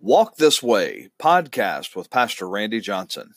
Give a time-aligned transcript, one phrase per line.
[0.00, 3.32] Walk This Way podcast with Pastor Randy Johnson.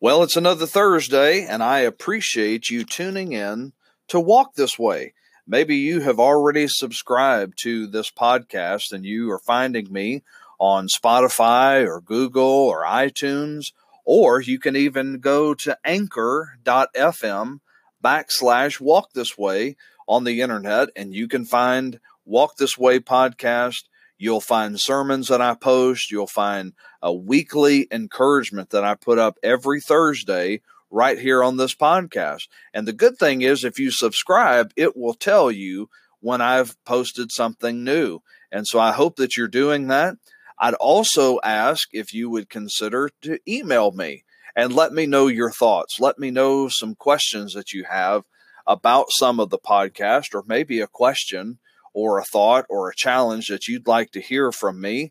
[0.00, 3.74] Well, it's another Thursday, and I appreciate you tuning in
[4.08, 5.12] to Walk This Way.
[5.46, 10.22] Maybe you have already subscribed to this podcast and you are finding me
[10.58, 13.72] on Spotify or Google or iTunes,
[14.06, 17.60] or you can even go to anchor.fm
[18.02, 19.76] backslash walk this way
[20.08, 23.82] on the internet and you can find Walk This Way podcast
[24.22, 26.10] You'll find sermons that I post.
[26.10, 30.60] You'll find a weekly encouragement that I put up every Thursday
[30.90, 32.42] right here on this podcast.
[32.74, 35.88] And the good thing is, if you subscribe, it will tell you
[36.20, 38.20] when I've posted something new.
[38.52, 40.16] And so I hope that you're doing that.
[40.58, 44.24] I'd also ask if you would consider to email me
[44.54, 45.98] and let me know your thoughts.
[45.98, 48.24] Let me know some questions that you have
[48.66, 51.58] about some of the podcast or maybe a question
[51.92, 55.10] or a thought or a challenge that you'd like to hear from me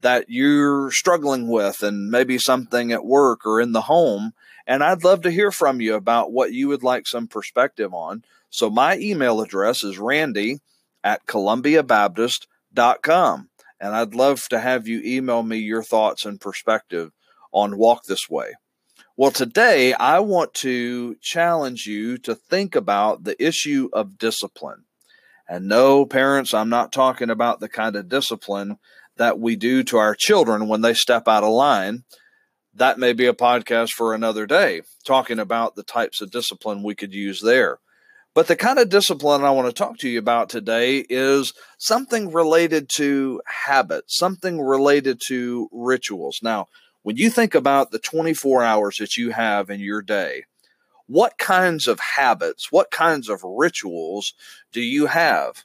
[0.00, 4.32] that you're struggling with and maybe something at work or in the home.
[4.66, 8.22] And I'd love to hear from you about what you would like some perspective on.
[8.50, 10.58] So my email address is randy
[11.02, 13.48] at columbiabaptist.com.
[13.80, 17.12] And I'd love to have you email me your thoughts and perspective
[17.52, 18.54] on Walk This Way.
[19.16, 24.84] Well, today I want to challenge you to think about the issue of discipline.
[25.48, 28.78] And no, parents, I'm not talking about the kind of discipline
[29.16, 32.04] that we do to our children when they step out of line.
[32.74, 36.94] That may be a podcast for another day, talking about the types of discipline we
[36.94, 37.78] could use there.
[38.34, 42.30] But the kind of discipline I want to talk to you about today is something
[42.30, 46.38] related to habits, something related to rituals.
[46.42, 46.68] Now,
[47.02, 50.44] when you think about the 24 hours that you have in your day,
[51.08, 54.34] what kinds of habits, what kinds of rituals
[54.72, 55.64] do you have?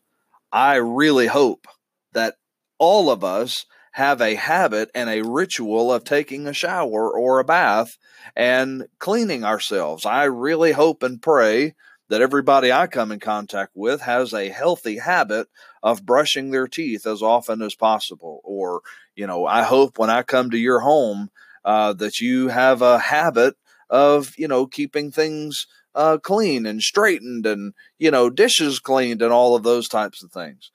[0.52, 1.67] I really hope
[2.13, 2.35] that
[2.80, 7.44] all of us have a habit and a ritual of taking a shower or a
[7.44, 7.97] bath
[8.35, 10.06] and cleaning ourselves.
[10.06, 11.75] I really hope and pray
[12.09, 15.47] that everybody I come in contact with has a healthy habit
[15.81, 18.41] of brushing their teeth as often as possible.
[18.44, 18.81] Or,
[19.16, 21.29] you know, I hope when I come to your home
[21.63, 23.56] uh, that you have a habit
[23.94, 29.31] of you know keeping things uh, clean and straightened and you know dishes cleaned and
[29.31, 30.72] all of those types of things.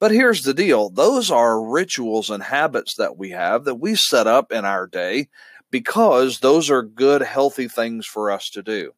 [0.00, 4.26] But here's the deal: those are rituals and habits that we have that we set
[4.26, 5.28] up in our day
[5.70, 8.92] because those are good, healthy things for us to do.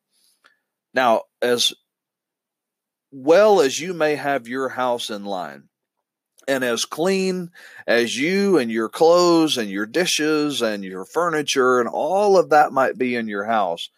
[0.95, 1.75] Now, as
[3.11, 5.65] well as you may have your house in line,
[6.49, 7.51] and as clean
[7.87, 12.73] as you and your clothes and your dishes and your furniture and all of that
[12.73, 13.91] might be in your house,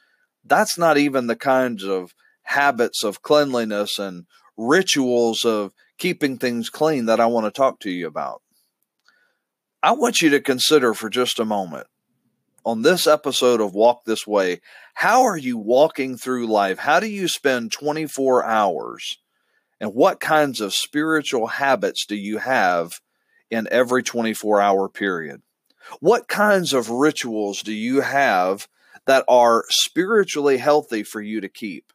[0.44, 2.12] that's not even the kinds of
[2.42, 7.90] habits of cleanliness and rituals of keeping things clean that I want to talk to
[7.90, 8.42] you about.
[9.82, 11.86] I want you to consider for just a moment
[12.66, 14.60] on this episode of Walk This Way
[14.94, 16.78] how are you walking through life?
[16.78, 19.18] How do you spend 24 hours?
[19.80, 23.00] And what kinds of spiritual habits do you have
[23.50, 25.42] in every 24 hour period?
[26.00, 28.68] What kinds of rituals do you have
[29.06, 31.92] that are spiritually healthy for you to keep?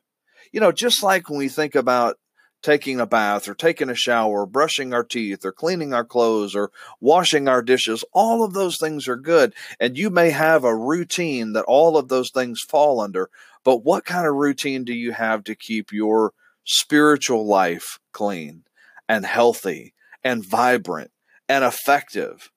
[0.52, 2.18] You know, just like when we think about
[2.66, 6.56] taking a bath or taking a shower, or brushing our teeth or cleaning our clothes
[6.56, 9.54] or washing our dishes, all of those things are good.
[9.80, 13.30] And you may have a routine that all of those things fall under.
[13.64, 16.34] But what kind of routine do you have to keep your
[16.66, 18.64] spiritual life clean
[19.08, 19.94] and healthy
[20.24, 21.12] and vibrant
[21.48, 22.52] and effective?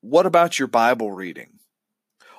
[0.00, 1.60] What about your Bible reading?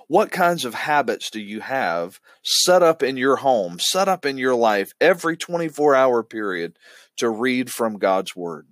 [0.08, 4.38] What kinds of habits do you have set up in your home, set up in
[4.38, 6.78] your life every 24 hour period
[7.18, 8.68] to read from God's Word?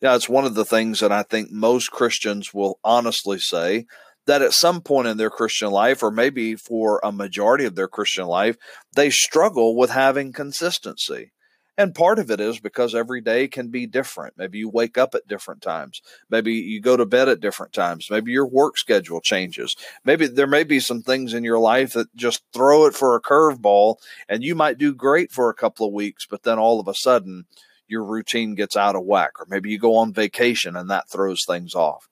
[0.00, 3.86] Yeah, it's one of the things that I think most Christians will honestly say
[4.26, 7.88] that at some point in their Christian life, or maybe for a majority of their
[7.88, 8.56] Christian life,
[8.94, 11.32] they struggle with having consistency.
[11.78, 14.34] And part of it is because every day can be different.
[14.36, 16.02] Maybe you wake up at different times.
[16.28, 18.08] Maybe you go to bed at different times.
[18.10, 19.74] Maybe your work schedule changes.
[20.04, 23.22] Maybe there may be some things in your life that just throw it for a
[23.22, 23.96] curveball
[24.28, 26.94] and you might do great for a couple of weeks, but then all of a
[26.94, 27.46] sudden
[27.88, 29.40] your routine gets out of whack.
[29.40, 32.06] Or maybe you go on vacation and that throws things off.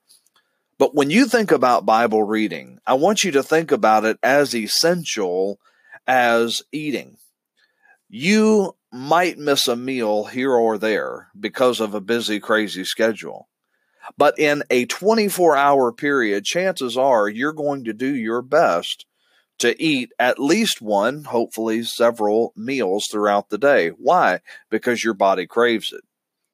[0.80, 4.54] But when you think about Bible reading, I want you to think about it as
[4.54, 5.60] essential
[6.06, 7.18] as eating.
[8.08, 13.46] You might miss a meal here or there because of a busy, crazy schedule.
[14.16, 19.04] But in a 24 hour period, chances are you're going to do your best
[19.58, 23.90] to eat at least one, hopefully several meals throughout the day.
[23.90, 24.40] Why?
[24.70, 26.04] Because your body craves it.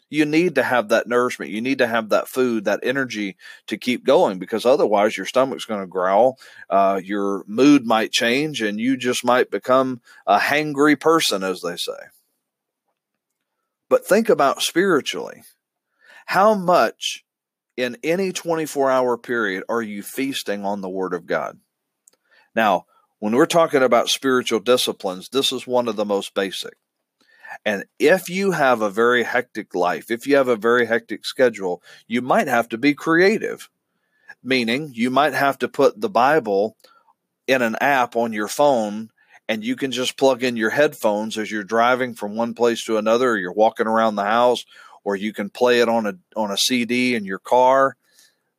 [0.08, 1.50] You need to have that nourishment.
[1.50, 3.36] You need to have that food, that energy
[3.66, 6.38] to keep going because otherwise your stomach's going to growl.
[6.70, 11.76] Uh, your mood might change and you just might become a hangry person, as they
[11.76, 11.92] say.
[13.88, 15.42] But think about spiritually.
[16.26, 17.24] How much
[17.76, 21.58] in any 24 hour period are you feasting on the Word of God?
[22.54, 22.86] Now,
[23.18, 26.74] when we're talking about spiritual disciplines, this is one of the most basic.
[27.64, 31.82] And if you have a very hectic life, if you have a very hectic schedule,
[32.06, 33.68] you might have to be creative,
[34.42, 36.76] meaning you might have to put the Bible
[37.46, 39.10] in an app on your phone
[39.48, 42.96] and you can just plug in your headphones as you're driving from one place to
[42.96, 44.64] another or you're walking around the house
[45.04, 47.96] or you can play it on a on a CD in your car.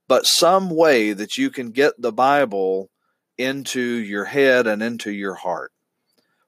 [0.08, 2.90] But some way that you can get the Bible
[3.38, 5.74] into your head and into your heart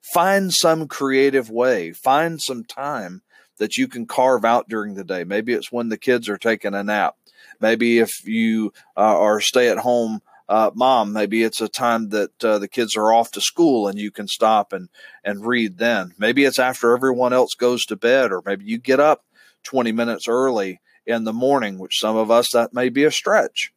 [0.01, 3.21] Find some creative way, find some time
[3.57, 5.23] that you can carve out during the day.
[5.23, 7.15] Maybe it's when the kids are taking a nap.
[7.59, 12.43] Maybe if you uh, are stay at home uh, mom, maybe it's a time that
[12.43, 14.89] uh, the kids are off to school and you can stop and,
[15.23, 16.13] and read then.
[16.17, 19.25] Maybe it's after everyone else goes to bed, or maybe you get up
[19.63, 23.71] 20 minutes early in the morning, which some of us that may be a stretch.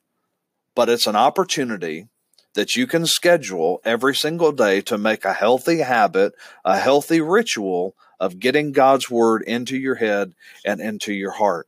[0.75, 2.09] But it's an opportunity
[2.55, 6.35] that you can schedule every single day to make a healthy habit,
[6.65, 10.35] a healthy ritual of getting God's word into your head
[10.65, 11.67] and into your heart.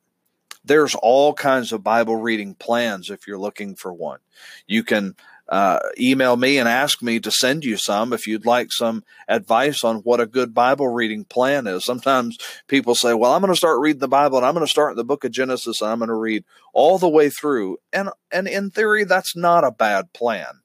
[0.64, 4.20] There's all kinds of Bible reading plans if you're looking for one.
[4.66, 5.14] You can
[5.48, 9.84] uh, email me and ask me to send you some if you'd like some advice
[9.84, 11.84] on what a good Bible reading plan is.
[11.84, 14.70] Sometimes people say, Well, I'm going to start reading the Bible and I'm going to
[14.70, 17.76] start in the book of Genesis and I'm going to read all the way through.
[17.92, 20.60] And, and in theory, that's not a bad plan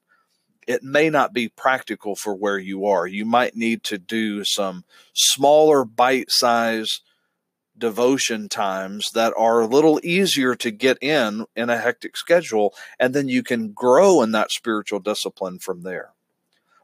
[0.70, 3.04] it may not be practical for where you are.
[3.04, 7.00] You might need to do some smaller bite size
[7.76, 13.12] devotion times that are a little easier to get in in a hectic schedule, and
[13.12, 16.10] then you can grow in that spiritual discipline from there.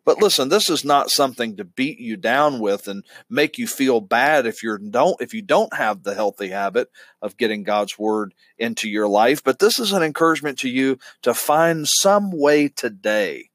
[0.05, 4.01] But listen, this is not something to beat you down with and make you feel
[4.01, 6.91] bad if you don't if you don't have the healthy habit
[7.23, 11.35] of getting God's word into your life, but this is an encouragement to you to
[11.35, 13.51] find some way today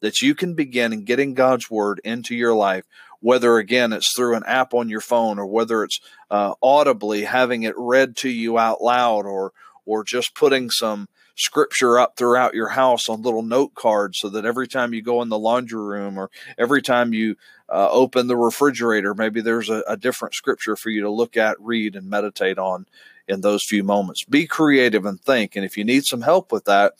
[0.00, 2.84] that you can begin getting God's word into your life,
[3.20, 6.00] whether again it's through an app on your phone or whether it's
[6.30, 9.52] uh, audibly having it read to you out loud or
[9.84, 14.44] or just putting some scripture up throughout your house on little note cards so that
[14.44, 17.36] every time you go in the laundry room or every time you
[17.68, 21.60] uh, open the refrigerator, maybe there's a, a different scripture for you to look at,
[21.60, 22.86] read, and meditate on
[23.28, 24.24] in those few moments.
[24.24, 25.56] Be creative and think.
[25.56, 26.94] And if you need some help with that,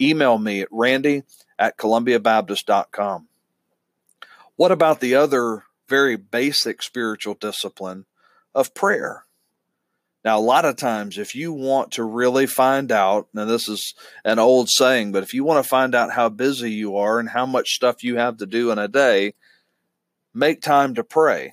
[0.00, 1.24] email me at randy
[1.60, 3.28] at columbiabaptist.com.
[4.56, 8.06] What about the other very basic spiritual discipline
[8.54, 9.24] of prayer?
[10.24, 13.94] Now, a lot of times, if you want to really find out, and this is
[14.24, 17.28] an old saying, but if you want to find out how busy you are and
[17.28, 19.34] how much stuff you have to do in a day,
[20.34, 21.52] make time to pray.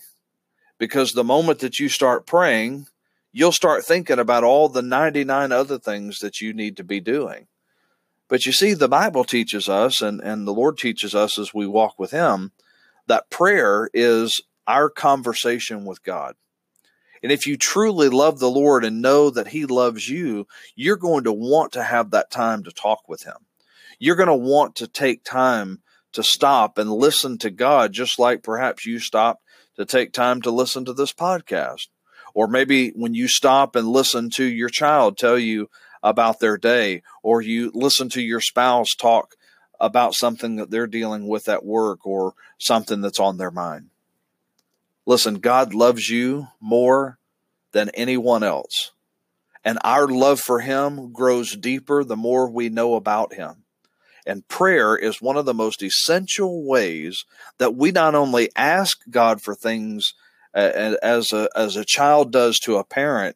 [0.77, 2.87] Because the moment that you start praying,
[3.31, 7.47] you'll start thinking about all the 99 other things that you need to be doing.
[8.29, 11.65] But you see, the Bible teaches us, and, and the Lord teaches us as we
[11.65, 12.51] walk with Him,
[13.07, 16.35] that prayer is our conversation with God.
[17.23, 21.23] And if you truly love the Lord and know that He loves you, you're going
[21.23, 23.37] to want to have that time to talk with Him.
[23.97, 25.81] You're going to want to take time
[26.13, 29.43] to stop and listen to God, just like perhaps you stopped
[29.77, 31.87] to take time to listen to this podcast.
[32.33, 35.69] Or maybe when you stop and listen to your child tell you
[36.09, 39.35] about their day, or you listen to your spouse talk
[39.79, 43.89] about something that they're dealing with at work or something that's on their mind.
[45.05, 47.19] Listen, God loves you more
[47.73, 48.91] than anyone else.
[49.63, 53.65] And our love for Him grows deeper the more we know about Him.
[54.25, 57.25] And prayer is one of the most essential ways
[57.57, 60.13] that we not only ask God for things
[60.53, 63.35] uh, as a, as a child does to a parent,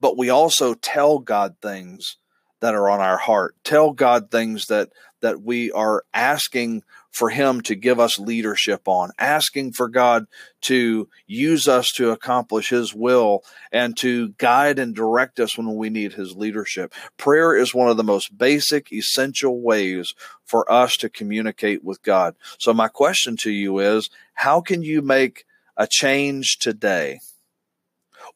[0.00, 2.16] but we also tell God things
[2.60, 3.54] that are on our heart.
[3.64, 4.90] Tell God things that
[5.20, 10.26] that we are asking for him to give us leadership on, asking for God
[10.60, 15.90] to use us to accomplish his will and to guide and direct us when we
[15.90, 16.94] need his leadership.
[17.16, 20.14] Prayer is one of the most basic, essential ways
[20.44, 22.36] for us to communicate with God.
[22.58, 25.44] So my question to you is, how can you make
[25.76, 27.18] a change today?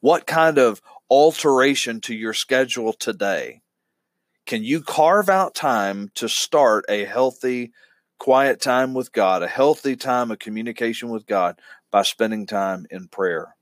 [0.01, 3.61] What kind of alteration to your schedule today,
[4.47, 7.71] can you carve out time to start a healthy,
[8.19, 13.09] quiet time with God, a healthy time of communication with God by spending time in
[13.09, 13.55] prayer?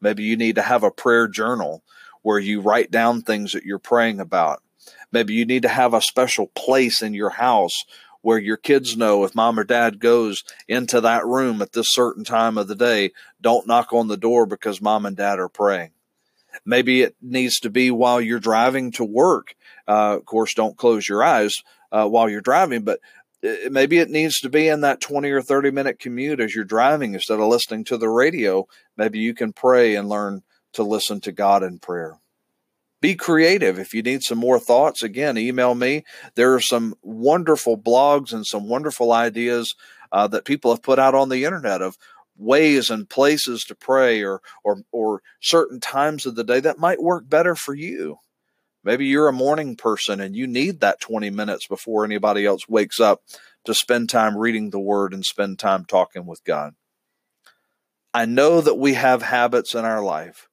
[0.00, 1.82] Maybe you need to have a prayer journal
[2.22, 4.62] where you write down things that you're praying about.
[5.12, 7.84] Maybe you need to have a special place in your house
[8.22, 12.24] where your kids know if mom or dad goes into that room at this certain
[12.24, 13.10] time of the day,
[13.42, 15.90] don't knock on the door because mom and dad are praying.
[16.64, 19.54] Maybe it needs to be while you're driving to work.
[19.86, 23.00] Uh, of course, don't close your eyes uh, while you're driving, but
[23.44, 26.64] uh, maybe it needs to be in that 20 or 30 minute commute as you're
[26.64, 28.66] driving instead of listening to the radio.
[28.96, 30.42] Maybe you can pray and learn
[30.74, 32.18] to listen to God in prayer.
[33.00, 33.78] Be creative.
[33.78, 36.04] If you need some more thoughts, again, email me.
[36.36, 39.74] There are some wonderful blogs and some wonderful ideas
[40.10, 41.98] uh, that people have put out on the internet of
[42.36, 47.02] ways and places to pray or, or, or certain times of the day that might
[47.02, 48.18] work better for you.
[48.82, 53.00] Maybe you're a morning person and you need that 20 minutes before anybody else wakes
[53.00, 53.22] up
[53.64, 56.74] to spend time reading the word and spend time talking with God.
[58.12, 60.48] I know that we have habits in our life.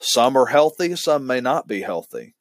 [0.00, 2.34] Some are healthy, some may not be healthy.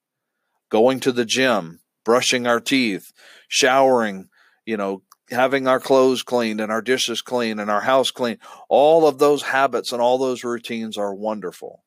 [0.69, 3.12] Going to the gym, brushing our teeth,
[3.47, 4.29] showering,
[4.65, 8.37] you know, having our clothes cleaned and our dishes clean and our house clean,
[8.69, 11.83] all of those habits and all those routines are wonderful.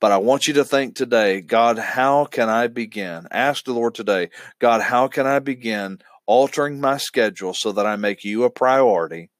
[0.00, 3.26] But I want you to think today, God, how can I begin?
[3.30, 7.96] Ask the Lord today, God, how can I begin altering my schedule so that I
[7.96, 9.30] make you a priority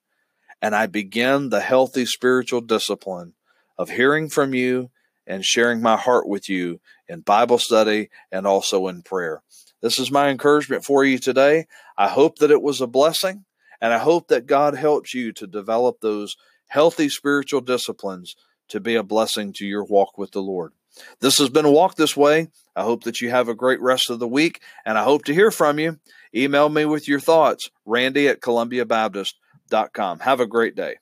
[0.61, 3.35] and I begin the healthy spiritual discipline
[3.79, 4.91] of hearing from you
[5.27, 9.43] and sharing my heart with you in Bible study and also in prayer.
[9.83, 11.67] This is my encouragement for you today.
[11.97, 13.45] I hope that it was a blessing,
[13.81, 16.37] and I hope that God helps you to develop those
[16.69, 18.37] healthy spiritual disciplines
[18.69, 20.73] to be a blessing to your walk with the Lord.
[21.21, 22.49] This has been walk this way.
[22.77, 25.35] I hope that you have a great rest of the week, and I hope to
[25.35, 25.99] hear from you.
[26.35, 30.21] Email me with your thoughts, randy at columbiabaptist.com.
[30.21, 30.97] Have a great day.